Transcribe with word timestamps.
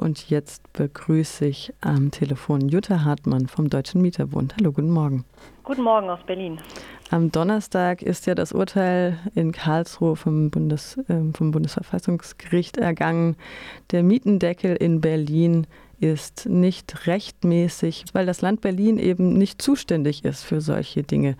und 0.00 0.30
jetzt 0.30 0.72
begrüße 0.72 1.46
ich 1.46 1.72
am 1.80 2.10
Telefon 2.10 2.68
Jutta 2.68 3.04
Hartmann 3.04 3.46
vom 3.48 3.68
Deutschen 3.68 4.00
Mieterbund. 4.00 4.54
Hallo, 4.58 4.72
guten 4.72 4.90
Morgen. 4.90 5.24
Guten 5.62 5.82
Morgen 5.82 6.08
aus 6.08 6.20
Berlin. 6.26 6.58
Am 7.10 7.30
Donnerstag 7.30 8.02
ist 8.02 8.26
ja 8.26 8.34
das 8.34 8.52
Urteil 8.52 9.18
in 9.34 9.52
Karlsruhe 9.52 10.16
vom, 10.16 10.50
Bundes, 10.50 10.96
äh, 11.08 11.32
vom 11.34 11.50
Bundesverfassungsgericht 11.50 12.78
ergangen. 12.78 13.36
Der 13.90 14.02
Mietendeckel 14.02 14.74
in 14.76 15.00
Berlin 15.00 15.66
ist 16.00 16.46
nicht 16.48 17.06
rechtmäßig, 17.06 18.06
weil 18.12 18.24
das 18.24 18.40
Land 18.40 18.62
Berlin 18.62 18.98
eben 18.98 19.34
nicht 19.34 19.60
zuständig 19.60 20.24
ist 20.24 20.44
für 20.44 20.60
solche 20.60 21.02
Dinge. 21.02 21.36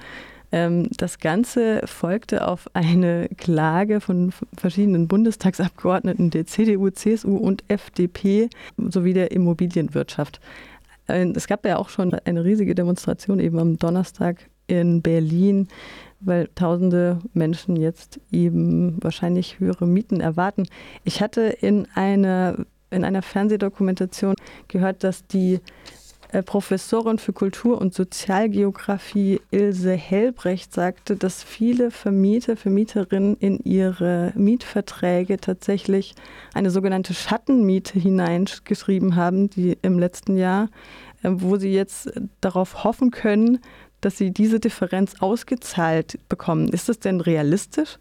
Ähm, 0.53 0.89
das 0.97 1.19
Ganze 1.19 1.83
folgte 1.87 2.47
auf 2.47 2.69
eine 2.75 3.29
Klage 3.37 4.01
von 4.01 4.33
verschiedenen 4.57 5.09
Bundestagsabgeordneten 5.09 6.31
der 6.31 6.47
CDU, 6.47 6.91
CSU 6.91 7.37
und 7.37 7.65
FDP 7.69 8.49
sowie 8.77 9.13
der 9.13 9.31
Immobilienwirtschaft. 9.31 10.41
Äh, 11.07 11.27
es 11.35 11.47
gab 11.47 11.65
ja 11.65 11.77
auch 11.77 11.89
schon 11.89 12.15
eine 12.15 12.45
riesige 12.45 12.75
Demonstration 12.75 13.41
eben 13.41 13.59
am 13.59 13.79
Donnerstag 13.79 14.49
in 14.67 15.03
Berlin, 15.03 15.69
weil 16.21 16.49
tausende 16.55 17.19
Menschen 17.33 17.77
jetzt 17.77 18.21
eben 18.31 19.03
wahrscheinlich 19.03 19.59
höhere 19.59 19.87
Mieten 19.87 20.21
erwarten. 20.21 20.67
Ich 21.05 21.21
hatte 21.23 21.43
in 21.43 21.87
einer, 21.95 22.57
in 22.91 23.05
einer 23.05 23.23
Fernsehdokumentation 23.23 24.35
gehört, 24.69 25.03
dass 25.03 25.27
die 25.27 25.61
Professorin 26.45 27.19
für 27.19 27.33
Kultur- 27.33 27.81
und 27.81 27.95
Sozialgeografie 27.95 29.41
Ilse 29.51 29.93
Helbrecht 29.93 30.73
sagte, 30.73 31.17
dass 31.17 31.43
viele 31.43 31.91
Vermieter, 31.91 32.57
Vermieterinnen 32.57 33.37
in 33.39 33.59
ihre 33.59 34.33
Mietverträge 34.37 35.39
tatsächlich 35.39 36.15
eine 36.55 36.71
sogenannte 36.71 37.15
Schattenmiete 37.15 37.99
hineingeschrieben 37.99 39.17
haben, 39.17 39.51
die 39.51 39.77
im 39.83 39.99
letzten 39.99 40.37
Jahr, 40.37 40.69
äh, 41.23 41.31
wo 41.33 41.57
sie 41.57 41.73
jetzt 41.73 42.13
darauf 42.41 42.85
hoffen 42.85 43.11
können, 43.11 43.59
dass 44.01 44.17
sie 44.17 44.31
diese 44.31 44.61
Differenz 44.61 45.17
ausgezahlt 45.21 46.19
bekommen. 46.29 46.69
Ist 46.69 46.89
das 46.89 47.01
denn 47.01 47.21
realistisch? 47.21 47.99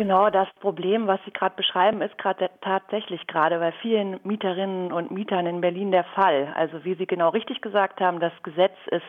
Genau, 0.00 0.30
das 0.30 0.48
Problem, 0.60 1.06
was 1.08 1.20
Sie 1.26 1.30
gerade 1.30 1.54
beschreiben, 1.56 2.00
ist 2.00 2.16
gerade 2.16 2.48
tatsächlich 2.62 3.26
gerade 3.26 3.58
bei 3.58 3.70
vielen 3.82 4.18
Mieterinnen 4.24 4.92
und 4.92 5.10
Mietern 5.10 5.44
in 5.44 5.60
Berlin 5.60 5.90
der 5.90 6.04
Fall. 6.04 6.54
Also 6.56 6.86
wie 6.86 6.94
Sie 6.94 7.06
genau 7.06 7.28
richtig 7.28 7.60
gesagt 7.60 8.00
haben, 8.00 8.18
das 8.18 8.32
Gesetz 8.42 8.72
ist 8.86 9.04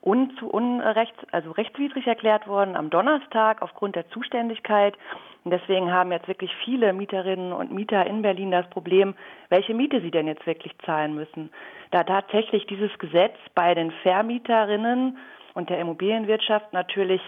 unzu 0.00 0.48
unrecht, 0.48 1.14
also 1.30 1.50
rechtswidrig 1.50 2.06
erklärt 2.06 2.48
worden 2.48 2.74
am 2.74 2.88
Donnerstag 2.88 3.60
aufgrund 3.60 3.96
der 3.96 4.08
Zuständigkeit. 4.08 4.96
Und 5.44 5.50
deswegen 5.50 5.92
haben 5.92 6.10
jetzt 6.10 6.26
wirklich 6.26 6.56
viele 6.64 6.94
Mieterinnen 6.94 7.52
und 7.52 7.70
Mieter 7.70 8.06
in 8.06 8.22
Berlin 8.22 8.50
das 8.50 8.66
Problem, 8.70 9.14
welche 9.50 9.74
Miete 9.74 10.00
sie 10.00 10.10
denn 10.10 10.26
jetzt 10.26 10.46
wirklich 10.46 10.72
zahlen 10.86 11.14
müssen. 11.14 11.50
Da 11.90 12.02
tatsächlich 12.02 12.64
dieses 12.64 12.98
Gesetz 12.98 13.36
bei 13.54 13.74
den 13.74 13.90
Vermieterinnen 14.02 15.18
und 15.52 15.68
der 15.68 15.80
Immobilienwirtschaft 15.80 16.72
natürlich 16.72 17.20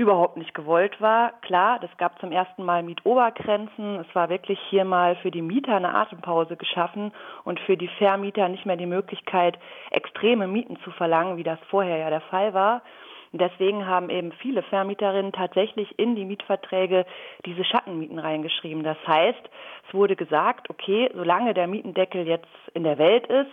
überhaupt 0.00 0.38
nicht 0.38 0.54
gewollt 0.54 0.98
war. 1.02 1.34
Klar, 1.42 1.78
das 1.78 1.90
gab 1.98 2.18
zum 2.20 2.32
ersten 2.32 2.64
Mal 2.64 2.82
Mietobergrenzen. 2.82 3.96
Es 3.96 4.14
war 4.14 4.30
wirklich 4.30 4.58
hier 4.70 4.86
mal 4.86 5.14
für 5.16 5.30
die 5.30 5.42
Mieter 5.42 5.76
eine 5.76 5.94
Atempause 5.94 6.56
geschaffen 6.56 7.12
und 7.44 7.60
für 7.60 7.76
die 7.76 7.90
Vermieter 7.98 8.48
nicht 8.48 8.64
mehr 8.64 8.76
die 8.76 8.86
Möglichkeit, 8.86 9.58
extreme 9.90 10.46
Mieten 10.46 10.78
zu 10.84 10.90
verlangen, 10.90 11.36
wie 11.36 11.42
das 11.42 11.58
vorher 11.68 11.98
ja 11.98 12.08
der 12.08 12.22
Fall 12.22 12.54
war. 12.54 12.80
Und 13.32 13.42
deswegen 13.42 13.86
haben 13.86 14.08
eben 14.08 14.32
viele 14.32 14.62
Vermieterinnen 14.62 15.32
tatsächlich 15.32 15.98
in 15.98 16.16
die 16.16 16.24
Mietverträge 16.24 17.04
diese 17.44 17.62
Schattenmieten 17.62 18.18
reingeschrieben. 18.18 18.82
Das 18.82 18.96
heißt, 19.06 19.50
es 19.86 19.94
wurde 19.94 20.16
gesagt, 20.16 20.70
okay, 20.70 21.10
solange 21.14 21.52
der 21.52 21.66
Mietendeckel 21.66 22.26
jetzt 22.26 22.48
in 22.72 22.84
der 22.84 22.96
Welt 22.96 23.26
ist, 23.26 23.52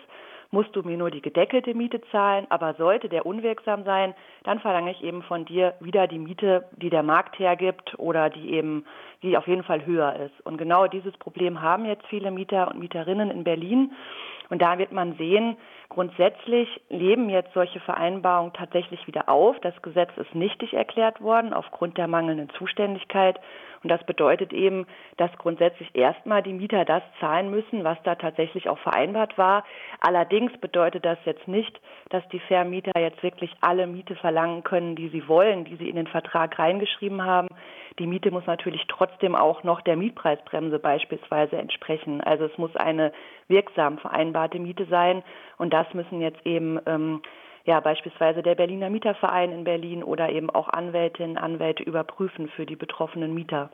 musst 0.51 0.75
du 0.75 0.81
mir 0.81 0.97
nur 0.97 1.11
die 1.11 1.21
gedeckelte 1.21 1.73
Miete 1.73 2.01
zahlen, 2.11 2.47
aber 2.49 2.73
sollte 2.75 3.09
der 3.09 3.25
unwirksam 3.25 3.83
sein, 3.83 4.13
dann 4.43 4.59
verlange 4.59 4.91
ich 4.91 5.03
eben 5.03 5.23
von 5.23 5.45
dir 5.45 5.73
wieder 5.79 6.07
die 6.07 6.19
Miete, 6.19 6.65
die 6.77 6.89
der 6.89 7.03
Markt 7.03 7.37
hergibt 7.39 7.97
oder 7.99 8.29
die 8.29 8.51
eben, 8.51 8.85
die 9.23 9.37
auf 9.37 9.47
jeden 9.47 9.63
Fall 9.63 9.85
höher 9.85 10.15
ist. 10.15 10.45
Und 10.45 10.57
genau 10.57 10.87
dieses 10.87 11.15
Problem 11.17 11.61
haben 11.61 11.85
jetzt 11.85 12.05
viele 12.07 12.31
Mieter 12.31 12.69
und 12.69 12.79
Mieterinnen 12.79 13.31
in 13.31 13.43
Berlin. 13.43 13.91
Und 14.49 14.61
da 14.61 14.77
wird 14.77 14.91
man 14.91 15.13
sehen, 15.17 15.57
grundsätzlich 15.89 16.81
leben 16.89 17.29
jetzt 17.29 17.53
solche 17.53 17.79
Vereinbarungen 17.79 18.53
tatsächlich 18.53 19.05
wieder 19.07 19.29
auf. 19.29 19.59
Das 19.59 19.79
Gesetz 19.81 20.11
ist 20.17 20.33
nichtig 20.35 20.73
erklärt 20.73 21.21
worden 21.21 21.53
aufgrund 21.53 21.97
der 21.97 22.07
mangelnden 22.07 22.49
Zuständigkeit. 22.51 23.39
Und 23.83 23.89
das 23.89 24.03
bedeutet 24.05 24.53
eben, 24.53 24.87
dass 25.17 25.31
grundsätzlich 25.37 25.95
erstmal 25.95 26.41
die 26.41 26.53
Mieter 26.53 26.83
das 26.83 27.03
zahlen 27.19 27.49
müssen, 27.49 27.83
was 27.83 27.97
da 28.03 28.15
tatsächlich 28.15 28.69
auch 28.69 28.79
vereinbart 28.79 29.37
war. 29.37 29.63
Allerdings 29.99 30.51
bedeutet 30.57 31.05
das 31.05 31.17
jetzt 31.25 31.47
nicht, 31.47 31.79
dass 32.09 32.27
die 32.29 32.39
Vermieter 32.39 32.99
jetzt 32.99 33.21
wirklich 33.21 33.53
alle 33.61 33.87
Miete 33.87 34.15
verlangen 34.15 34.63
können, 34.63 34.95
die 34.95 35.09
sie 35.09 35.27
wollen, 35.27 35.65
die 35.65 35.75
sie 35.75 35.89
in 35.89 35.95
den 35.95 36.07
Vertrag 36.07 36.57
reingeschrieben 36.57 37.23
haben. 37.23 37.49
Die 37.99 38.07
Miete 38.07 38.31
muss 38.31 38.45
natürlich 38.45 38.85
trotzdem 38.87 39.35
auch 39.35 39.63
noch 39.63 39.81
der 39.81 39.95
Mietpreisbremse 39.95 40.79
beispielsweise 40.79 41.57
entsprechen. 41.57 42.21
Also 42.21 42.45
es 42.45 42.57
muss 42.57 42.75
eine 42.75 43.11
wirksam 43.47 43.97
vereinbarte 43.97 44.59
Miete 44.59 44.85
sein. 44.85 45.23
Und 45.57 45.73
das 45.73 45.91
müssen 45.93 46.21
jetzt 46.21 46.45
eben 46.45 46.79
ähm, 46.85 47.21
ja 47.65 47.79
beispielsweise 47.79 48.41
der 48.41 48.55
Berliner 48.55 48.89
Mieterverein 48.89 49.51
in 49.51 49.63
Berlin 49.63 50.03
oder 50.03 50.29
eben 50.29 50.49
auch 50.49 50.69
Anwältinnen, 50.69 51.37
Anwälte 51.37 51.83
überprüfen 51.83 52.49
für 52.49 52.65
die 52.65 52.75
betroffenen 52.75 53.33
Mieter. 53.33 53.69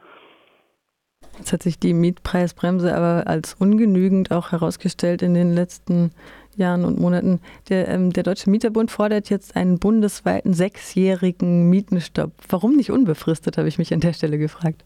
Jetzt 1.38 1.54
hat 1.54 1.64
sich 1.64 1.80
die 1.80 1.94
Mietpreisbremse 1.94 2.96
aber 2.96 3.28
als 3.28 3.56
ungenügend 3.56 4.32
auch 4.32 4.52
herausgestellt 4.52 5.22
in 5.22 5.34
den 5.34 5.54
letzten 5.54 6.12
Jahren 6.58 6.86
und 6.86 7.00
Monaten. 7.00 7.42
Der, 7.70 7.88
ähm, 7.88 8.12
der 8.12 8.24
Deutsche 8.24 8.50
Mieterbund 8.50 8.92
fordert 8.92 9.30
jetzt 9.30 9.56
einen 9.56 9.80
bundesweiten 9.80 10.54
sechsjährigen 10.54 11.70
Mietenstopp. 11.70 12.32
Warum 12.50 12.76
nicht 12.76 12.92
unbefristet, 12.92 13.58
habe 13.58 13.68
ich 13.68 13.78
mich 13.78 13.94
an 13.94 14.00
der 14.00 14.14
Stelle 14.14 14.38
gefragt. 14.38 14.84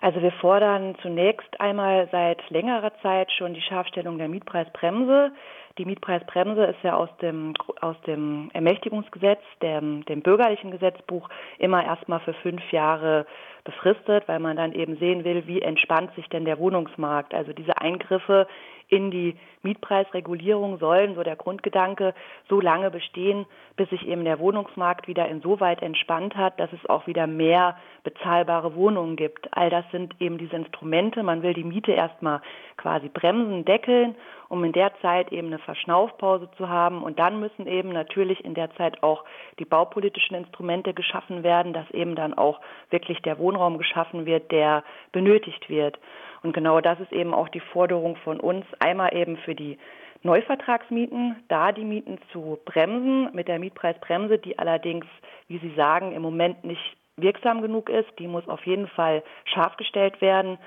Also 0.00 0.22
wir 0.22 0.32
fordern 0.32 0.94
zunächst 1.02 1.48
einmal 1.58 2.08
seit 2.12 2.38
längerer 2.50 2.92
Zeit 3.02 3.32
schon 3.32 3.54
die 3.54 3.62
Scharfstellung 3.62 4.18
der 4.18 4.28
Mietpreisbremse. 4.28 5.32
Die 5.78 5.84
Mietpreisbremse 5.84 6.64
ist 6.64 6.82
ja 6.82 6.94
aus 6.94 7.10
dem, 7.20 7.52
aus 7.82 7.96
dem 8.06 8.50
Ermächtigungsgesetz, 8.54 9.42
dem, 9.60 10.04
dem 10.06 10.22
bürgerlichen 10.22 10.70
Gesetzbuch, 10.70 11.28
immer 11.58 11.84
erstmal 11.84 12.20
für 12.20 12.32
fünf 12.32 12.62
Jahre 12.72 13.26
befristet, 13.64 14.26
weil 14.26 14.38
man 14.38 14.56
dann 14.56 14.72
eben 14.72 14.96
sehen 14.96 15.24
will, 15.24 15.46
wie 15.46 15.60
entspannt 15.60 16.14
sich 16.14 16.28
denn 16.28 16.46
der 16.46 16.58
Wohnungsmarkt. 16.58 17.34
Also 17.34 17.52
diese 17.52 17.76
Eingriffe 17.78 18.46
in 18.88 19.10
die 19.10 19.36
Mietpreisregulierung 19.62 20.78
sollen, 20.78 21.16
so 21.16 21.24
der 21.24 21.34
Grundgedanke, 21.34 22.14
so 22.48 22.60
lange 22.60 22.90
bestehen, 22.90 23.44
bis 23.76 23.90
sich 23.90 24.06
eben 24.06 24.24
der 24.24 24.38
Wohnungsmarkt 24.38 25.08
wieder 25.08 25.26
insoweit 25.28 25.82
entspannt 25.82 26.36
hat, 26.36 26.58
dass 26.60 26.72
es 26.72 26.88
auch 26.88 27.08
wieder 27.08 27.26
mehr 27.26 27.76
bezahlbare 28.04 28.76
Wohnungen 28.76 29.16
gibt. 29.16 29.48
All 29.56 29.70
das 29.70 29.84
sind 29.90 30.14
eben 30.20 30.38
diese 30.38 30.54
Instrumente. 30.54 31.24
Man 31.24 31.42
will 31.42 31.52
die 31.52 31.64
Miete 31.64 31.92
erstmal 31.92 32.40
quasi 32.76 33.08
bremsen, 33.08 33.64
deckeln, 33.64 34.14
um 34.48 34.62
in 34.64 34.72
der 34.72 34.92
Zeit 35.00 35.32
eben 35.32 35.48
eine 35.48 35.58
Verschnaufpause 35.58 36.48
zu 36.56 36.68
haben. 36.68 37.02
Und 37.02 37.18
dann 37.18 37.40
müssen 37.40 37.66
eben 37.66 37.90
natürlich 37.90 38.44
in 38.44 38.54
der 38.54 38.74
Zeit 38.76 39.02
auch 39.02 39.24
die 39.58 39.64
baupolitischen 39.64 40.36
Instrumente 40.36 40.94
geschaffen 40.94 41.42
werden, 41.42 41.72
dass 41.72 41.90
eben 41.90 42.14
dann 42.14 42.34
auch 42.34 42.60
wirklich 42.90 43.20
der 43.22 43.38
Wohnraum 43.38 43.78
geschaffen 43.78 44.26
wird, 44.26 44.50
der 44.52 44.84
benötigt 45.12 45.68
wird. 45.68 45.98
Und 46.42 46.52
genau 46.52 46.80
das 46.80 47.00
ist 47.00 47.12
eben 47.12 47.34
auch 47.34 47.48
die 47.48 47.60
Forderung 47.60 48.16
von 48.16 48.38
uns, 48.40 48.64
einmal 48.78 49.14
eben 49.14 49.36
für 49.38 49.54
die 49.54 49.78
Neuvertragsmieten, 50.22 51.36
da 51.48 51.72
die 51.72 51.84
Mieten 51.84 52.18
zu 52.32 52.58
bremsen 52.64 53.30
mit 53.32 53.48
der 53.48 53.58
Mietpreisbremse, 53.58 54.38
die 54.38 54.58
allerdings, 54.58 55.06
wie 55.48 55.58
Sie 55.58 55.72
sagen, 55.74 56.12
im 56.12 56.22
Moment 56.22 56.64
nicht 56.64 56.96
wirksam 57.16 57.62
genug 57.62 57.88
ist. 57.88 58.08
Die 58.18 58.28
muss 58.28 58.48
auf 58.48 58.64
jeden 58.66 58.88
Fall 58.88 59.22
scharf 59.44 59.76
gestellt 59.76 60.20
werden. 60.20 60.58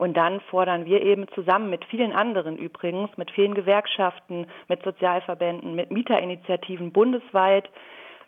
Und 0.00 0.16
dann 0.16 0.40
fordern 0.40 0.86
wir 0.86 1.02
eben 1.02 1.28
zusammen 1.34 1.68
mit 1.68 1.84
vielen 1.84 2.12
anderen 2.12 2.56
übrigens, 2.56 3.14
mit 3.18 3.30
vielen 3.32 3.52
Gewerkschaften, 3.52 4.46
mit 4.66 4.82
Sozialverbänden, 4.82 5.74
mit 5.74 5.90
Mieterinitiativen 5.90 6.90
bundesweit 6.90 7.68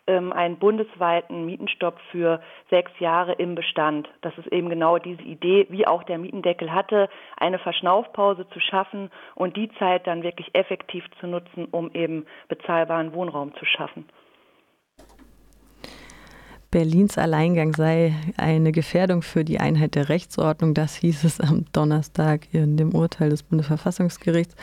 ähm, 0.05 0.31
einen 0.31 0.59
bundesweiten 0.59 1.47
Mietenstopp 1.47 1.97
für 2.11 2.41
sechs 2.69 2.91
Jahre 2.99 3.33
im 3.33 3.55
Bestand. 3.55 4.07
Das 4.21 4.37
ist 4.37 4.53
eben 4.53 4.69
genau 4.69 4.99
diese 4.99 5.23
Idee, 5.23 5.65
wie 5.71 5.87
auch 5.87 6.03
der 6.03 6.19
Mietendeckel 6.19 6.71
hatte, 6.71 7.09
eine 7.37 7.57
Verschnaufpause 7.57 8.47
zu 8.49 8.59
schaffen 8.59 9.09
und 9.33 9.57
die 9.57 9.71
Zeit 9.79 10.05
dann 10.05 10.21
wirklich 10.21 10.53
effektiv 10.53 11.03
zu 11.19 11.25
nutzen, 11.25 11.65
um 11.71 11.89
eben 11.95 12.27
bezahlbaren 12.49 13.15
Wohnraum 13.15 13.51
zu 13.55 13.65
schaffen. 13.65 14.05
Berlins 16.73 17.19
Alleingang 17.19 17.75
sei 17.75 18.15
eine 18.35 18.71
Gefährdung 18.71 19.21
für 19.21 19.45
die 19.45 19.59
Einheit 19.59 19.93
der 19.93 20.09
Rechtsordnung. 20.09 20.73
Das 20.73 20.95
hieß 20.95 21.23
es 21.23 21.39
am 21.39 21.65
Donnerstag 21.71 22.51
in 22.51 22.77
dem 22.77 22.95
Urteil 22.95 23.29
des 23.29 23.43
Bundesverfassungsgerichts. 23.43 24.55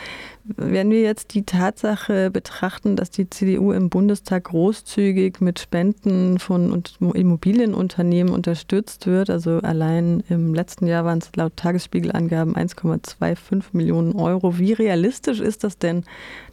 Wenn 0.43 0.91
wir 0.91 1.03
jetzt 1.03 1.35
die 1.35 1.45
Tatsache 1.45 2.33
betrachten, 2.33 2.97
dass 2.97 3.11
die 3.11 3.31
CDU 3.31 3.71
im 3.71 3.91
Bundestag 3.91 4.43
großzügig 4.43 5.41
mit 5.41 5.61
Spenden 5.61 6.41
von 6.41 6.83
Immobilienunternehmen 6.99 8.35
unterstützt 8.35 9.07
wird, 9.07 9.31
also 9.31 9.59
allein 9.59 10.25
im 10.29 10.53
letzten 10.53 10.89
Jahr 10.89 11.05
waren 11.05 11.19
es 11.19 11.31
laut 11.37 11.55
Tagesspiegelangaben 11.55 12.57
1,25 12.57 13.67
Millionen 13.71 14.17
Euro. 14.17 14.59
Wie 14.59 14.73
realistisch 14.73 15.39
ist 15.39 15.63
das 15.63 15.79
denn, 15.79 16.03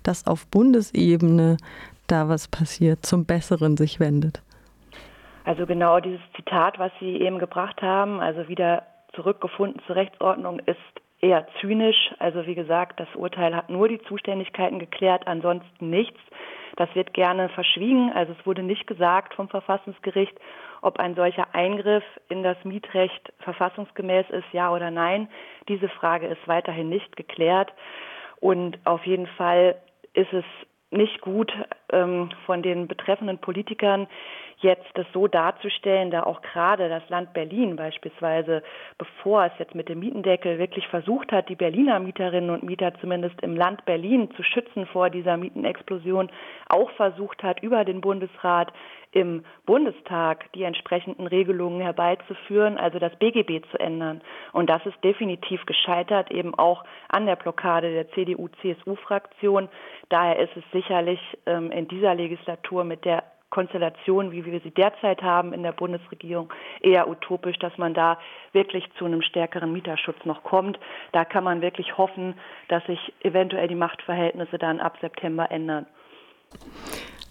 dass 0.04 0.28
auf 0.28 0.46
Bundesebene 0.46 1.58
da 2.06 2.30
was 2.30 2.48
passiert, 2.48 3.08
zum 3.08 3.26
Besseren 3.26 3.76
sich 3.76 4.00
wendet? 4.00 4.44
Also 5.48 5.66
genau 5.66 6.02
dieses 6.02 6.20
Zitat, 6.36 6.78
was 6.78 6.92
Sie 7.00 7.22
eben 7.22 7.40
gebracht 7.40 7.82
haben, 7.82 8.20
also 8.20 8.50
wieder 8.50 8.84
zurückgefunden 9.14 9.82
zur 9.88 9.96
Rechtsordnung, 9.96 10.60
ist 10.60 10.76
eher 11.22 11.48
zynisch. 11.62 12.14
Also 12.20 12.46
wie 12.46 12.54
gesagt, 12.54 13.00
das 13.00 13.08
Urteil 13.16 13.56
hat 13.56 13.70
nur 13.70 13.88
die 13.88 14.02
Zuständigkeiten 14.02 14.78
geklärt, 14.78 15.26
ansonsten 15.26 15.90
nichts. 15.90 16.20
Das 16.76 16.94
wird 16.96 17.14
gerne 17.14 17.48
verschwiegen. 17.48 18.12
Also 18.12 18.36
es 18.38 18.46
wurde 18.46 18.62
nicht 18.62 18.88
gesagt 18.88 19.36
vom 19.36 19.48
Verfassungsgericht, 19.48 20.38
ob 20.82 21.00
ein 21.00 21.16
solcher 21.16 21.48
Eingriff 21.56 22.04
in 22.28 22.44
das 22.44 22.58
Mietrecht 22.66 23.32
verfassungsgemäß 23.40 24.30
ist, 24.32 24.52
ja 24.52 24.70
oder 24.74 24.92
nein. 24.92 25.30
Diese 25.70 25.88
Frage 25.88 26.28
ist 26.28 26.46
weiterhin 26.46 26.90
nicht 26.90 27.16
geklärt. 27.16 27.72
Und 28.42 28.80
auf 28.84 29.06
jeden 29.06 29.28
Fall 29.28 29.78
ist 30.12 30.34
es 30.34 30.44
nicht 30.92 31.22
gut 31.22 31.54
ähm, 31.92 32.30
von 32.46 32.62
den 32.62 32.88
betreffenden 32.88 33.38
Politikern 33.40 34.08
jetzt 34.60 34.88
das 34.96 35.06
so 35.14 35.28
darzustellen, 35.28 36.10
da 36.10 36.24
auch 36.24 36.42
gerade 36.42 36.90
das 36.90 37.08
Land 37.10 37.34
Berlin 37.34 37.76
beispielsweise, 37.76 38.64
bevor 38.98 39.46
es 39.46 39.52
jetzt 39.60 39.76
mit 39.76 39.88
dem 39.88 40.00
Mietendeckel 40.00 40.58
wirklich 40.58 40.88
versucht 40.88 41.32
hat, 41.32 41.48
die 41.50 41.56
Berliner 41.56 42.00
Mieterinnen 42.00 42.50
und 42.50 42.64
Mieter 42.64 42.94
zumindest 43.00 43.40
im 43.42 43.56
Land 43.56 43.86
Berlin 43.86 44.30
zu 44.36 44.44
schützen 44.44 44.88
vor 44.88 45.10
dieser 45.10 45.38
Mietenexplosion, 45.38 46.30
auch 46.70 46.90
versucht 46.92 47.44
hat, 47.44 47.62
über 47.62 47.86
den 47.86 48.02
Bundesrat 48.02 48.74
im 49.12 49.44
Bundestag 49.66 50.52
die 50.54 50.64
entsprechenden 50.64 51.28
Regelungen 51.28 51.82
herbeizuführen, 51.82 52.78
also 52.78 53.00
das 53.00 53.16
BGB 53.16 53.66
zu 53.72 53.80
ändern. 53.80 54.22
Und 54.54 54.70
das 54.70 54.86
ist 54.86 55.02
definitiv 55.04 55.66
gescheitert, 55.66 56.30
eben 56.32 56.54
auch 56.56 56.84
an 57.10 57.26
der 57.26 57.36
Blockade 57.36 57.92
der 57.92 58.10
CDU-CSU-Fraktion. 58.12 59.70
Daher 60.10 60.40
ist 60.40 60.56
es 60.56 60.64
sicherlich 60.72 61.20
ähm, 61.46 61.72
in 61.78 61.88
dieser 61.88 62.16
Legislatur 62.16 62.84
mit 62.84 63.06
der 63.06 63.24
Konstellation, 63.50 64.32
wie 64.32 64.44
wir 64.46 64.60
sie 64.60 64.72
derzeit 64.72 65.22
haben 65.22 65.54
in 65.54 65.64
der 65.64 65.72
Bundesregierung, 65.72 66.52
eher 66.82 67.08
utopisch, 67.08 67.58
dass 67.60 67.78
man 67.78 67.94
da 67.94 68.20
wirklich 68.52 68.84
zu 68.98 69.06
einem 69.06 69.22
stärkeren 69.22 69.72
Mieterschutz 69.72 70.18
noch 70.26 70.44
kommt. 70.44 70.78
Da 71.14 71.24
kann 71.24 71.46
man 71.46 71.62
wirklich 71.62 71.98
hoffen, 71.98 72.34
dass 72.68 72.86
sich 72.86 73.00
eventuell 73.22 73.70
die 73.70 73.76
Machtverhältnisse 73.76 74.58
dann 74.58 74.82
ab 74.82 74.98
September 75.00 75.50
ändern. 75.50 75.86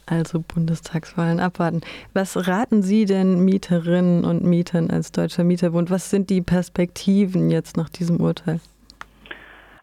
Also 0.06 0.40
Bundestagswahlen 0.40 1.40
abwarten. 1.40 1.80
Was 2.14 2.48
raten 2.48 2.80
Sie 2.80 3.04
denn 3.04 3.44
Mieterinnen 3.44 4.24
und 4.24 4.44
Mietern 4.44 4.88
als 4.88 5.12
Deutscher 5.12 5.44
Mieterbund? 5.44 5.90
Was 5.90 6.10
sind 6.10 6.30
die 6.30 6.42
Perspektiven 6.42 7.50
jetzt 7.50 7.76
nach 7.76 7.88
diesem 7.88 8.20
Urteil? 8.20 8.60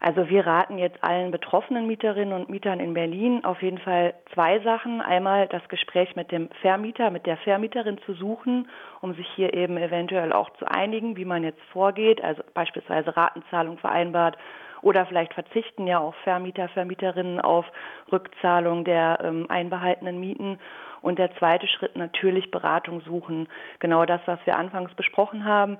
Also 0.04 0.28
wir 0.28 0.46
raten 0.46 0.76
jetzt 0.76 1.02
allen 1.02 1.30
betroffenen 1.30 1.86
Mieterinnen 1.86 2.34
und 2.34 2.50
Mietern 2.50 2.78
in 2.78 2.92
Berlin 2.92 3.42
auf 3.42 3.62
jeden 3.62 3.78
Fall 3.78 4.12
zwei 4.34 4.60
Sachen. 4.60 5.00
Einmal 5.00 5.48
das 5.48 5.66
Gespräch 5.68 6.14
mit 6.14 6.30
dem 6.30 6.50
Vermieter, 6.60 7.08
mit 7.08 7.24
der 7.24 7.38
Vermieterin 7.38 7.96
zu 8.04 8.12
suchen, 8.12 8.68
um 9.00 9.14
sich 9.14 9.26
hier 9.34 9.54
eben 9.54 9.78
eventuell 9.78 10.34
auch 10.34 10.50
zu 10.58 10.66
einigen, 10.70 11.16
wie 11.16 11.24
man 11.24 11.42
jetzt 11.42 11.62
vorgeht, 11.72 12.22
also 12.22 12.42
beispielsweise 12.52 13.16
Ratenzahlung 13.16 13.78
vereinbart 13.78 14.36
oder 14.82 15.06
vielleicht 15.06 15.32
verzichten 15.32 15.86
ja 15.86 16.00
auch 16.00 16.14
Vermieter, 16.16 16.68
Vermieterinnen 16.68 17.40
auf 17.40 17.64
Rückzahlung 18.12 18.84
der 18.84 19.20
ähm, 19.24 19.46
einbehaltenen 19.48 20.20
Mieten. 20.20 20.58
Und 21.04 21.18
der 21.18 21.36
zweite 21.36 21.66
Schritt 21.68 21.96
natürlich 21.96 22.50
Beratung 22.50 23.02
suchen. 23.02 23.46
Genau 23.78 24.06
das, 24.06 24.22
was 24.24 24.38
wir 24.46 24.56
anfangs 24.56 24.94
besprochen 24.94 25.44
haben. 25.44 25.76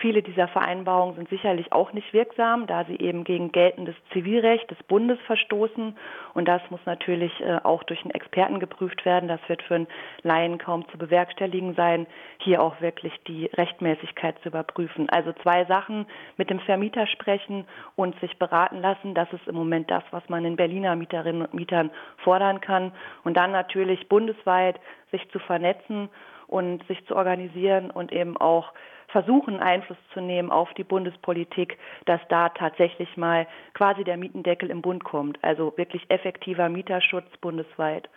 Viele 0.00 0.22
dieser 0.22 0.46
Vereinbarungen 0.46 1.16
sind 1.16 1.28
sicherlich 1.28 1.72
auch 1.72 1.92
nicht 1.92 2.12
wirksam, 2.12 2.68
da 2.68 2.84
sie 2.84 2.96
eben 3.00 3.24
gegen 3.24 3.50
geltendes 3.50 3.96
Zivilrecht 4.12 4.70
des 4.70 4.80
Bundes 4.84 5.18
verstoßen. 5.26 5.96
Und 6.34 6.46
das 6.46 6.62
muss 6.70 6.78
natürlich 6.86 7.32
äh, 7.40 7.58
auch 7.64 7.82
durch 7.82 8.02
einen 8.02 8.12
Experten 8.12 8.60
geprüft 8.60 9.04
werden. 9.04 9.28
Das 9.28 9.40
wird 9.48 9.60
für 9.62 9.74
einen 9.74 9.88
Laien 10.22 10.58
kaum 10.58 10.88
zu 10.90 10.98
bewerkstelligen 10.98 11.74
sein, 11.74 12.06
hier 12.38 12.62
auch 12.62 12.80
wirklich 12.80 13.12
die 13.26 13.46
Rechtmäßigkeit 13.46 14.38
zu 14.42 14.50
überprüfen. 14.50 15.08
Also 15.10 15.32
zwei 15.42 15.64
Sachen 15.64 16.06
mit 16.36 16.48
dem 16.48 16.60
Vermieter 16.60 17.08
sprechen 17.08 17.64
und 17.96 18.18
sich 18.20 18.38
beraten 18.38 18.80
lassen. 18.80 19.14
Das 19.14 19.32
ist 19.32 19.48
im 19.48 19.56
Moment 19.56 19.90
das, 19.90 20.04
was 20.12 20.22
man 20.28 20.44
den 20.44 20.54
Berliner 20.54 20.94
Mieterinnen 20.94 21.42
und 21.42 21.54
Mietern 21.54 21.90
fordern 22.18 22.60
kann. 22.60 22.92
Und 23.24 23.36
dann 23.36 23.50
natürlich 23.50 24.08
bundesweit 24.08 24.67
sich 25.10 25.28
zu 25.30 25.38
vernetzen 25.38 26.08
und 26.46 26.86
sich 26.86 27.04
zu 27.06 27.14
organisieren 27.16 27.90
und 27.90 28.12
eben 28.12 28.36
auch 28.36 28.72
versuchen, 29.08 29.60
Einfluss 29.60 29.98
zu 30.12 30.20
nehmen 30.20 30.50
auf 30.50 30.72
die 30.74 30.84
Bundespolitik, 30.84 31.78
dass 32.04 32.20
da 32.28 32.50
tatsächlich 32.50 33.16
mal 33.16 33.46
quasi 33.74 34.04
der 34.04 34.16
Mietendeckel 34.16 34.70
im 34.70 34.82
Bund 34.82 35.04
kommt. 35.04 35.42
Also 35.42 35.72
wirklich 35.76 36.04
effektiver 36.10 36.68
Mieterschutz 36.68 37.26
bundesweit. 37.40 38.08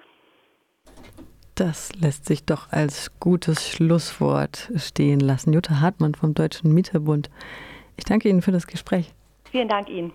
Das 1.55 1.93
lässt 1.95 2.25
sich 2.25 2.45
doch 2.45 2.71
als 2.71 3.19
gutes 3.19 3.69
Schlusswort 3.69 4.71
stehen 4.75 5.19
lassen. 5.19 5.53
Jutta 5.53 5.79
Hartmann 5.79 6.15
vom 6.15 6.33
Deutschen 6.33 6.73
Mieterbund. 6.73 7.29
Ich 7.97 8.05
danke 8.05 8.29
Ihnen 8.29 8.41
für 8.41 8.51
das 8.51 8.67
Gespräch. 8.67 9.13
Vielen 9.51 9.67
Dank 9.67 9.89
Ihnen. 9.89 10.13